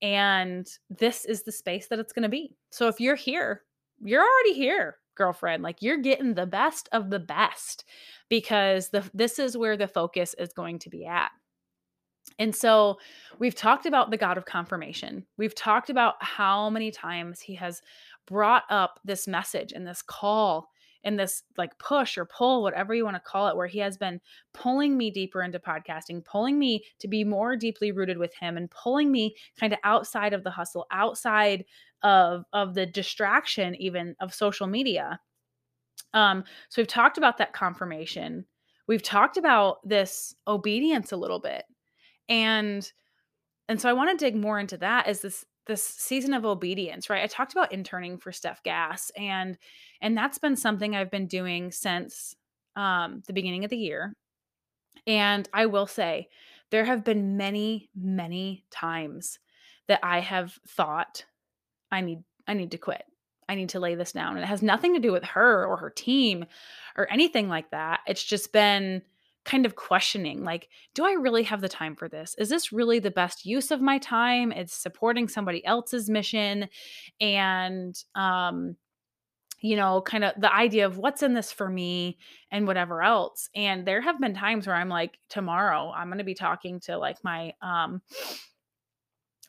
[0.00, 2.54] And this is the space that it's going to be.
[2.70, 3.62] So if you're here,
[4.00, 5.64] you're already here, girlfriend.
[5.64, 7.84] Like you're getting the best of the best
[8.28, 11.32] because the this is where the focus is going to be at.
[12.38, 12.98] And so
[13.40, 15.26] we've talked about the God of confirmation.
[15.36, 17.82] We've talked about how many times he has
[18.28, 20.68] brought up this message and this call
[21.04, 23.96] and this like push or pull, whatever you want to call it, where he has
[23.96, 24.20] been
[24.52, 28.70] pulling me deeper into podcasting, pulling me to be more deeply rooted with him and
[28.70, 31.64] pulling me kind of outside of the hustle, outside
[32.02, 35.18] of of the distraction even of social media.
[36.14, 38.44] Um, so we've talked about that confirmation.
[38.86, 41.64] We've talked about this obedience a little bit.
[42.28, 42.90] And
[43.68, 47.08] and so I want to dig more into that as this this season of obedience,
[47.08, 47.22] right?
[47.22, 49.56] I talked about interning for Steph Gass and
[50.00, 52.34] and that's been something I've been doing since
[52.74, 54.14] um, the beginning of the year.
[55.06, 56.28] And I will say
[56.70, 59.38] there have been many many times
[59.86, 61.24] that I have thought
[61.92, 63.04] I need I need to quit.
[63.48, 64.36] I need to lay this down.
[64.36, 66.44] And it has nothing to do with her or her team
[66.96, 68.00] or anything like that.
[68.06, 69.02] It's just been
[69.48, 72.98] kind of questioning like do i really have the time for this is this really
[72.98, 76.68] the best use of my time it's supporting somebody else's mission
[77.18, 78.76] and um
[79.62, 82.18] you know kind of the idea of what's in this for me
[82.50, 86.24] and whatever else and there have been times where i'm like tomorrow i'm going to
[86.24, 88.02] be talking to like my um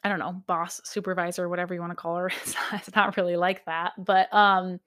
[0.02, 2.32] I don't know, boss, supervisor, whatever you want to call her.
[2.42, 3.92] It's not, it's not really like that.
[3.98, 4.80] But um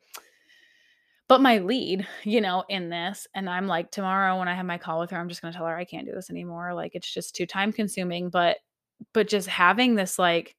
[1.33, 3.27] but my lead, you know, in this.
[3.35, 5.57] And I'm like, tomorrow when I have my call with her, I'm just going to
[5.57, 6.75] tell her I can't do this anymore.
[6.75, 8.29] Like it's just too time consuming.
[8.29, 8.59] But,
[9.14, 10.57] but just having this like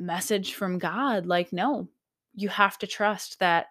[0.00, 1.86] message from God, like, no,
[2.34, 3.66] you have to trust that,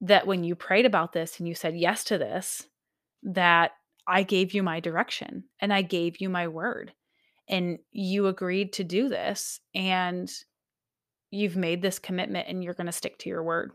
[0.00, 2.64] that when you prayed about this and you said yes to this,
[3.22, 3.72] that
[4.08, 6.94] I gave you my direction and I gave you my word
[7.50, 10.32] and you agreed to do this and
[11.30, 13.72] you've made this commitment and you're going to stick to your word.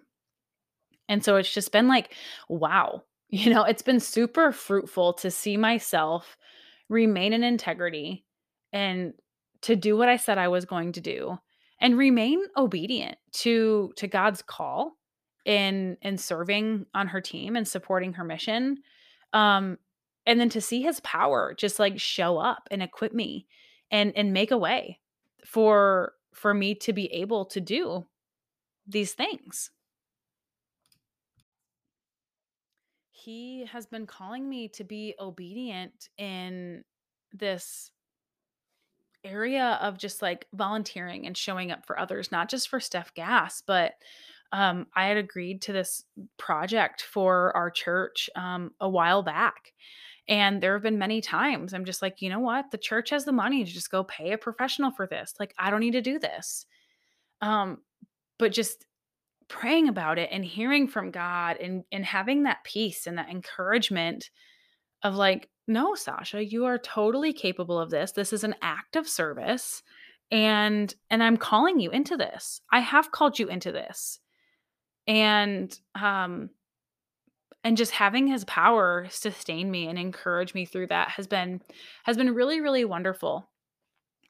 [1.07, 2.13] And so it's just been like,
[2.49, 3.03] wow.
[3.27, 6.37] You know, it's been super fruitful to see myself
[6.89, 8.23] remain in integrity
[8.71, 9.13] and
[9.61, 11.39] to do what I said I was going to do
[11.79, 14.93] and remain obedient to to God's call
[15.43, 18.77] in in serving on her team and supporting her mission.
[19.33, 19.79] Um
[20.27, 23.47] and then to see his power just like show up and equip me
[23.91, 24.99] and and make a way
[25.45, 28.05] for for me to be able to do
[28.87, 29.71] these things.
[33.25, 36.83] He has been calling me to be obedient in
[37.33, 37.89] this
[39.23, 43.63] area of just like volunteering and showing up for others, not just for Steph Gass,
[43.65, 43.93] but
[44.51, 46.03] um, I had agreed to this
[46.37, 49.73] project for our church um, a while back.
[50.27, 52.69] And there have been many times I'm just like, you know what?
[52.69, 55.33] The church has the money to just go pay a professional for this.
[55.39, 56.67] Like, I don't need to do this.
[57.41, 57.79] Um,
[58.37, 58.85] but just
[59.47, 64.29] praying about it and hearing from God and and having that peace and that encouragement
[65.03, 68.11] of like, no, Sasha, you are totally capable of this.
[68.11, 69.83] This is an act of service
[70.31, 72.61] and and I'm calling you into this.
[72.71, 74.19] I have called you into this.
[75.07, 76.49] And um
[77.63, 81.61] and just having his power sustain me and encourage me through that has been
[82.03, 83.49] has been really really wonderful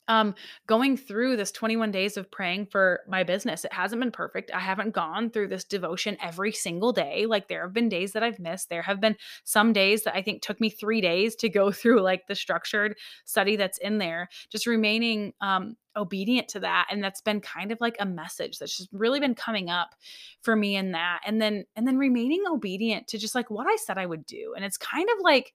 [0.08, 0.34] um
[0.68, 4.60] going through this 21 days of praying for my business it hasn't been perfect i
[4.60, 8.40] haven't gone through this devotion every single day like there have been days that i've
[8.40, 11.72] missed there have been some days that i think took me 3 days to go
[11.72, 17.04] through like the structured study that's in there just remaining um obedient to that and
[17.04, 19.96] that's been kind of like a message that's just really been coming up
[20.42, 23.76] for me in that and then and then remaining obedient to just like what i
[23.78, 25.54] said i would do and it's kind of like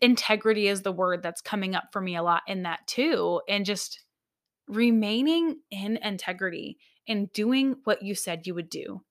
[0.00, 3.40] integrity is the word that's coming up for me a lot in that too.
[3.48, 4.00] And just
[4.68, 9.02] remaining in integrity and doing what you said you would do.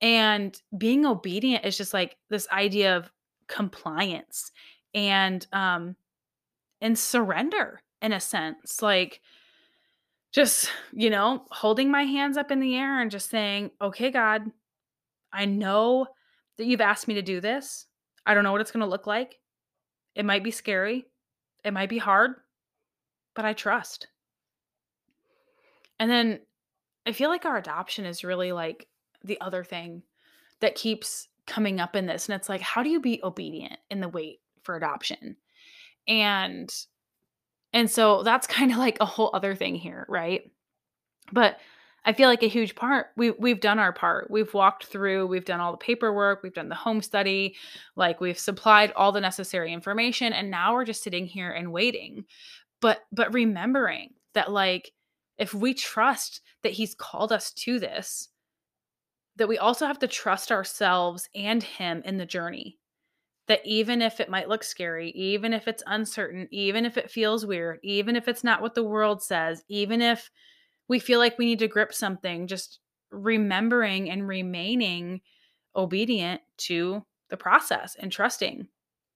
[0.00, 3.10] And being obedient is just like this idea of
[3.48, 4.50] compliance
[4.94, 5.96] and um
[6.80, 8.82] and surrender in a sense.
[8.82, 9.20] Like
[10.32, 14.50] just, you know, holding my hands up in the air and just saying, "Okay, God,
[15.32, 16.06] I know
[16.58, 17.86] that you've asked me to do this.
[18.26, 19.38] I don't know what it's going to look like.
[20.14, 21.06] It might be scary,
[21.64, 22.34] it might be hard,
[23.34, 24.08] but I trust.
[25.98, 26.40] And then
[27.06, 28.88] I feel like our adoption is really like
[29.24, 30.02] the other thing
[30.60, 32.28] that keeps coming up in this.
[32.28, 35.36] And it's like, how do you be obedient in the wait for adoption?
[36.08, 36.72] And
[37.72, 40.50] and so that's kind of like a whole other thing here, right?
[41.32, 41.58] But
[42.04, 44.30] I feel like a huge part we we've done our part.
[44.30, 47.56] We've walked through, we've done all the paperwork, we've done the home study,
[47.96, 52.24] like we've supplied all the necessary information and now we're just sitting here and waiting.
[52.80, 54.92] But but remembering that like
[55.38, 58.28] if we trust that he's called us to this,
[59.36, 62.78] that we also have to trust ourselves and him in the journey.
[63.48, 67.44] That even if it might look scary, even if it's uncertain, even if it feels
[67.44, 70.30] weird, even if it's not what the world says, even if
[70.88, 72.78] we feel like we need to grip something, just
[73.10, 75.20] remembering and remaining
[75.76, 78.68] obedient to the process and trusting.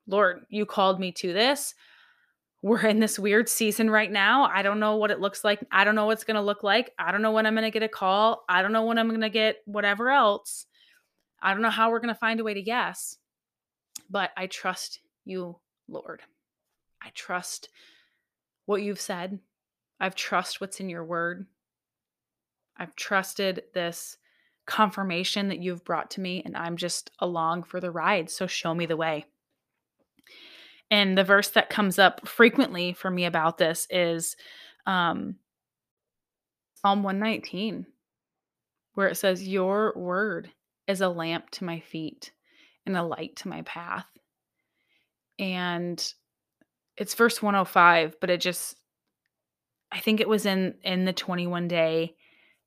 [0.07, 1.75] Lord, you called me to this.
[2.63, 4.45] We're in this weird season right now.
[4.45, 5.65] I don't know what it looks like.
[5.71, 6.93] I don't know what's going to look like.
[6.99, 8.45] I don't know when I'm going to get a call.
[8.49, 10.67] I don't know when I'm going to get whatever else.
[11.43, 13.19] I don't know how we're going to find a way to guess.
[14.09, 16.23] But I trust you, Lord.
[17.03, 17.69] I trust
[18.65, 19.39] what you've said.
[20.01, 21.47] I've trust what's in your word.
[22.79, 24.19] I've trusted this
[24.67, 28.31] confirmation that you've brought to me, and I'm just along for the ride.
[28.31, 29.27] So show me the way.
[30.91, 34.37] And the verse that comes up frequently for me about this is
[34.87, 35.37] um,
[36.75, 37.87] Psalm 119,
[38.95, 40.51] where it says, Your word
[40.87, 42.33] is a lamp to my feet
[42.85, 44.07] and a light to my path.
[45.39, 46.13] And
[46.97, 48.77] it's verse 105, but it just,
[49.91, 52.15] I think it was in in the 21 day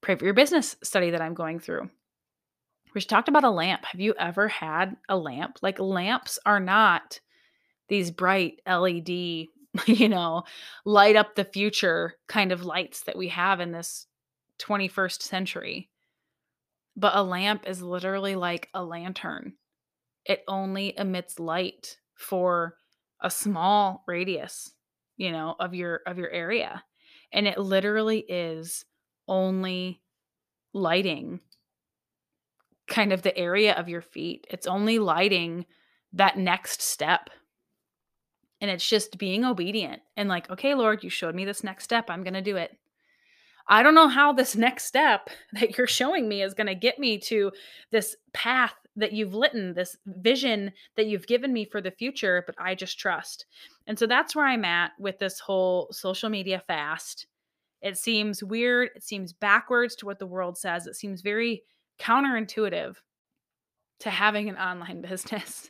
[0.02, 1.90] Pray for your business study that I'm going through.
[2.96, 3.86] We talked about a lamp.
[3.86, 5.60] Have you ever had a lamp?
[5.62, 7.20] Like lamps are not
[7.88, 9.10] these bright LED,
[9.86, 10.44] you know,
[10.86, 14.08] light up the future kind of lights that we have in this
[14.60, 15.90] 21st century.
[16.96, 19.54] But a lamp is literally like a lantern.
[20.26, 22.76] It only emits light for
[23.22, 24.72] a small radius,
[25.18, 26.84] you know, of your of your area.
[27.32, 28.86] And it literally is
[29.30, 30.02] only
[30.74, 31.40] lighting
[32.88, 34.46] kind of the area of your feet.
[34.50, 35.66] It's only lighting
[36.14, 37.30] that next step.
[38.62, 42.10] And it's just being obedient and like, okay, Lord, you showed me this next step.
[42.10, 42.78] I'm going to do it.
[43.72, 47.00] I don't know how this next step that you're showing me is going to get
[47.00, 47.52] me to
[47.92, 52.56] this path that you've litten, this vision that you've given me for the future, but
[52.58, 53.46] I just trust.
[53.88, 57.28] And so that's where I'm at with this whole social media fast.
[57.82, 58.90] It seems weird.
[58.96, 60.88] It seems backwards to what the world says.
[60.88, 61.64] It seems very
[62.00, 62.96] counterintuitive
[64.00, 65.70] to having an online business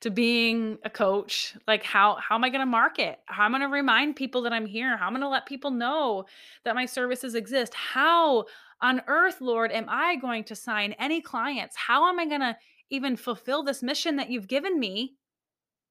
[0.00, 3.58] to being a coach like how how am i going to market how am i
[3.58, 6.24] going to remind people that i'm here how am i going to let people know
[6.64, 8.44] that my services exist how
[8.80, 12.56] on earth lord am i going to sign any clients how am i going to
[12.90, 15.14] even fulfill this mission that you've given me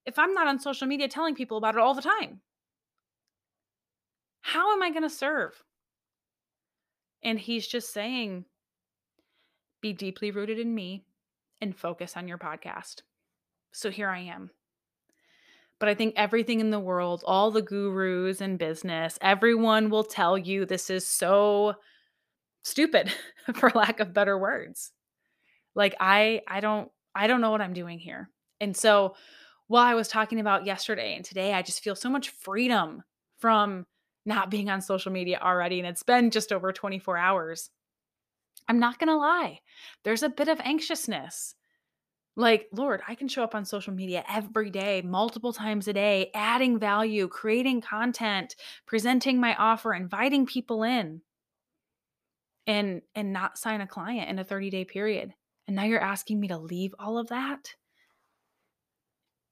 [0.05, 2.39] if i'm not on social media telling people about it all the time
[4.45, 5.63] how am i going to serve
[7.23, 8.45] and he's just saying
[9.81, 11.03] be deeply rooted in me
[11.61, 13.01] and focus on your podcast
[13.75, 14.51] so here I am.
[15.79, 20.37] But I think everything in the world, all the gurus in business, everyone will tell
[20.37, 21.73] you this is so
[22.63, 23.11] stupid
[23.55, 24.93] for lack of better words.
[25.75, 28.29] Like I I don't I don't know what I'm doing here.
[28.61, 29.15] And so
[29.67, 33.03] while I was talking about yesterday and today, I just feel so much freedom
[33.39, 33.85] from
[34.26, 35.80] not being on social media already.
[35.80, 37.69] And it's been just over 24 hours.
[38.67, 39.59] I'm not going to lie,
[40.03, 41.55] there's a bit of anxiousness.
[42.38, 46.32] Like, Lord, I can show up on social media every day, multiple times a day,
[46.34, 48.55] adding value, creating content,
[48.86, 51.21] presenting my offer, inviting people in
[52.67, 55.34] and and not sign a client in a 30-day period.
[55.67, 57.76] And now you're asking me to leave all of that?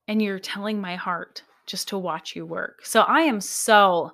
[0.08, 2.86] And you're telling my heart just to watch you work.
[2.86, 4.12] So I am so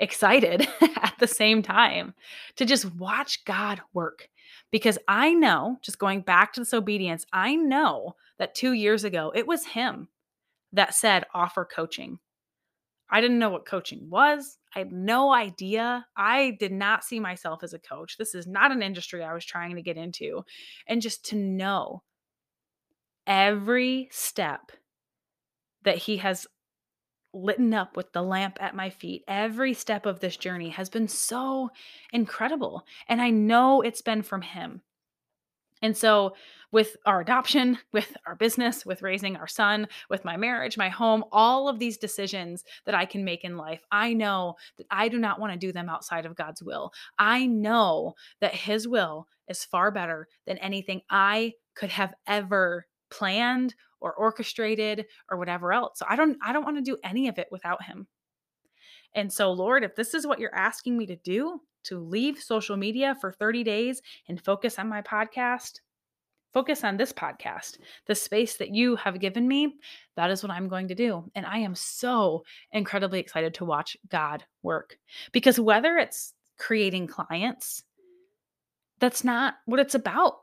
[0.00, 2.14] excited at the same time
[2.56, 4.28] to just watch God work
[4.72, 9.32] because I know, just going back to this obedience, I know that two years ago
[9.34, 10.08] it was him
[10.72, 12.18] that said offer coaching.
[13.10, 14.58] I didn't know what coaching was.
[14.74, 16.06] I had no idea.
[16.16, 18.16] I did not see myself as a coach.
[18.16, 20.44] This is not an industry I was trying to get into.
[20.86, 22.02] And just to know
[23.26, 24.70] every step
[25.82, 26.46] that he has
[27.32, 29.24] litten up with the lamp at my feet.
[29.28, 31.70] Every step of this journey has been so
[32.12, 32.84] incredible.
[33.08, 34.82] And I know it's been from Him.
[35.82, 36.34] And so,
[36.72, 41.24] with our adoption, with our business, with raising our son, with my marriage, my home,
[41.32, 45.18] all of these decisions that I can make in life, I know that I do
[45.18, 46.92] not want to do them outside of God's will.
[47.18, 53.74] I know that His will is far better than anything I could have ever planned
[54.00, 55.98] or orchestrated or whatever else.
[55.98, 58.06] So I don't I don't want to do any of it without him.
[59.14, 62.76] And so Lord, if this is what you're asking me to do, to leave social
[62.76, 65.80] media for 30 days and focus on my podcast,
[66.52, 69.74] focus on this podcast, the space that you have given me,
[70.16, 71.30] that is what I'm going to do.
[71.34, 74.96] And I am so incredibly excited to watch God work.
[75.32, 77.82] Because whether it's creating clients,
[78.98, 80.34] that's not what it's about.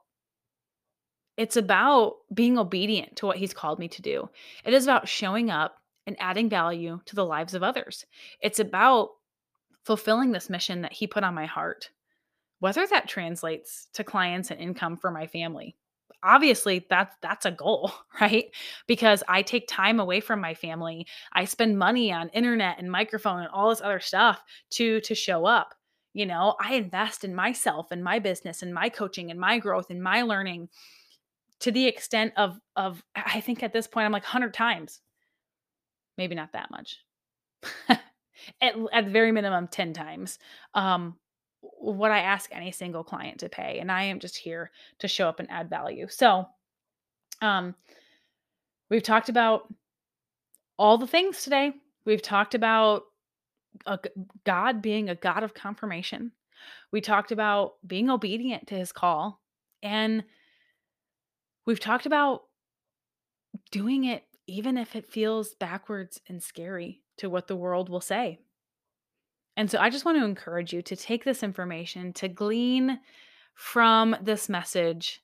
[1.37, 4.29] It's about being obedient to what he's called me to do.
[4.65, 8.05] It is about showing up and adding value to the lives of others.
[8.41, 9.11] It's about
[9.83, 11.91] fulfilling this mission that he put on my heart,
[12.59, 15.75] whether that translates to clients and income for my family.
[16.23, 18.45] Obviously, that's that's a goal, right?
[18.87, 21.05] Because I take time away from my family.
[21.33, 25.45] I spend money on internet and microphone and all this other stuff to to show
[25.45, 25.75] up.
[26.13, 29.91] You know, I invest in myself and my business and my coaching and my growth
[29.91, 30.69] and my learning
[31.61, 35.01] to the extent of of I think at this point I'm like 100 times.
[36.17, 36.99] Maybe not that much.
[37.89, 40.39] at, at the very minimum 10 times.
[40.73, 41.15] Um
[41.61, 45.27] what I ask any single client to pay and I am just here to show
[45.27, 46.07] up and add value.
[46.09, 46.45] So
[47.41, 47.75] um
[48.89, 49.73] we've talked about
[50.77, 51.73] all the things today.
[52.05, 53.03] We've talked about
[53.85, 53.99] a,
[54.45, 56.31] God being a God of confirmation.
[56.91, 59.41] We talked about being obedient to his call
[59.83, 60.23] and
[61.67, 62.43] We've talked about
[63.71, 68.39] doing it even if it feels backwards and scary to what the world will say.
[69.57, 73.01] And so I just want to encourage you to take this information, to glean
[73.53, 75.21] from this message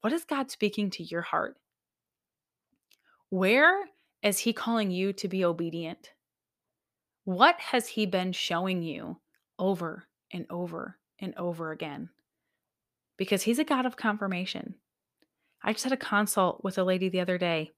[0.00, 1.56] what is God speaking to your heart?
[3.30, 3.86] Where
[4.22, 6.10] is He calling you to be obedient?
[7.24, 9.20] What has He been showing you
[9.58, 12.10] over and over and over again?
[13.16, 14.74] Because He's a God of confirmation.
[15.66, 17.72] I just had a consult with a lady the other day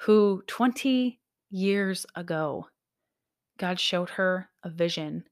[0.00, 2.66] who 20 years ago,
[3.58, 5.24] God showed her a vision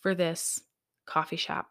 [0.00, 0.62] for this
[1.04, 1.68] coffee shop.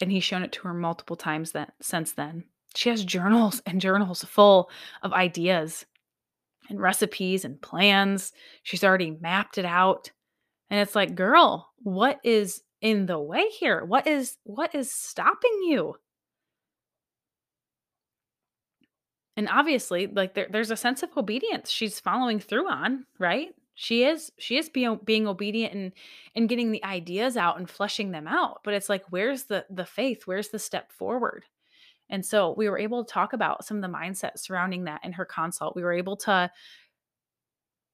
[0.00, 2.44] And he's shown it to her multiple times that since then.
[2.74, 4.70] She has journals and journals full
[5.04, 5.86] of ideas
[6.68, 8.32] and recipes and plans.
[8.64, 10.10] She's already mapped it out.
[10.68, 13.84] And it's like, girl, what is in the way here?
[13.84, 15.94] What is what is stopping you?
[19.36, 23.48] And obviously, like there, there's a sense of obedience she's following through on, right?
[23.74, 25.92] She is she is being being obedient and
[26.36, 28.60] and getting the ideas out and fleshing them out.
[28.62, 30.22] But it's like, where's the the faith?
[30.26, 31.44] Where's the step forward?
[32.08, 35.12] And so we were able to talk about some of the mindset surrounding that in
[35.12, 35.74] her consult.
[35.74, 36.50] We were able to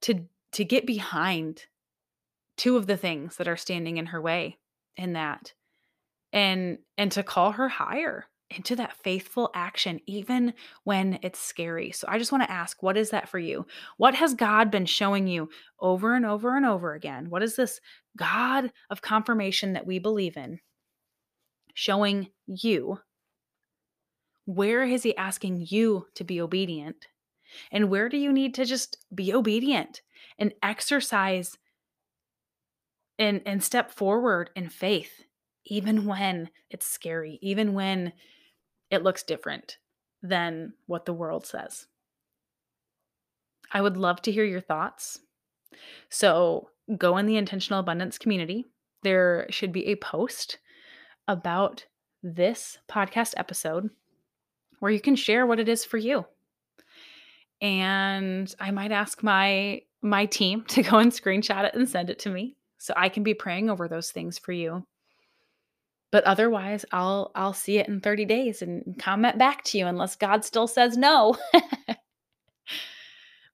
[0.03, 1.64] to to get behind
[2.57, 4.59] two of the things that are standing in her way
[4.97, 5.55] in that
[6.32, 11.92] and and to call her higher into that faithful action even when it's scary.
[11.92, 13.66] So I just want to ask what is that for you?
[13.96, 15.48] What has God been showing you
[15.80, 17.30] over and over and over again?
[17.30, 17.80] What is this
[18.16, 20.59] God of confirmation that we believe in
[21.74, 22.98] showing you?
[24.46, 27.07] Where is he asking you to be obedient?
[27.70, 30.03] And where do you need to just be obedient
[30.38, 31.57] and exercise
[33.18, 35.24] and and step forward in faith
[35.66, 38.12] even when it's scary, even when
[38.91, 39.78] it looks different
[40.22, 41.86] than what the world says.
[43.72, 45.20] I would love to hear your thoughts.
[46.09, 48.66] So go in the intentional abundance community.
[49.03, 50.59] There should be a post
[51.28, 51.86] about
[52.22, 53.91] this podcast episode
[54.80, 56.26] where you can share what it is for you.
[57.61, 62.18] And I might ask my my team to go and screenshot it and send it
[62.20, 64.86] to me so I can be praying over those things for you
[66.13, 70.17] but otherwise i'll i'll see it in 30 days and comment back to you unless
[70.17, 71.37] god still says no.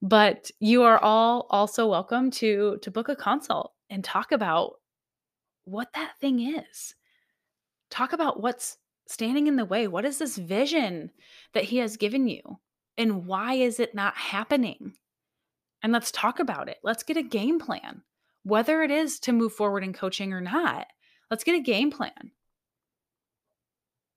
[0.02, 4.74] But you are all also welcome to to book a consult and talk about
[5.64, 6.94] what that thing is.
[7.90, 8.76] Talk about what's
[9.06, 9.88] standing in the way.
[9.88, 11.10] What is this vision
[11.54, 12.42] that he has given you?
[12.98, 14.94] And why is it not happening?
[15.82, 16.78] And let's talk about it.
[16.82, 18.02] Let's get a game plan.
[18.42, 20.86] Whether it is to move forward in coaching or not
[21.30, 22.30] let's get a game plan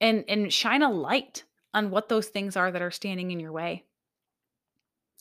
[0.02, 1.43] and and shine a light
[1.74, 3.86] on what those things are that are standing in your way.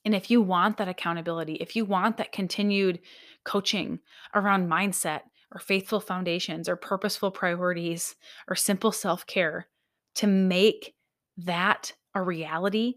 [0.05, 3.01] And if you want that accountability, if you want that continued
[3.45, 4.01] coaching
[4.35, 5.23] around mindset
[5.53, 8.15] or faithful foundations or purposeful priorities
[8.49, 9.67] or simple self-care
[10.15, 10.95] to make
[11.37, 12.95] that a reality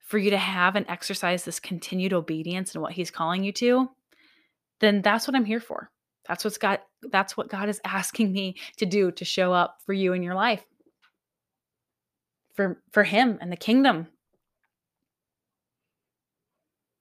[0.00, 3.88] for you to have and exercise this continued obedience in what he's calling you to,
[4.80, 5.90] then that's what I'm here for.
[6.28, 9.92] That's what's got that's what God is asking me to do to show up for
[9.92, 10.64] you in your life
[12.54, 14.08] for for him and the kingdom.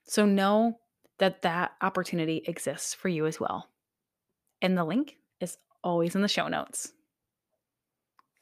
[0.06, 0.80] So know
[1.20, 3.70] that that opportunity exists for you as well.
[4.62, 6.92] And the link is always in the show notes.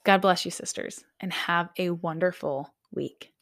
[0.03, 3.34] God bless you, sisters, and have a wonderful week.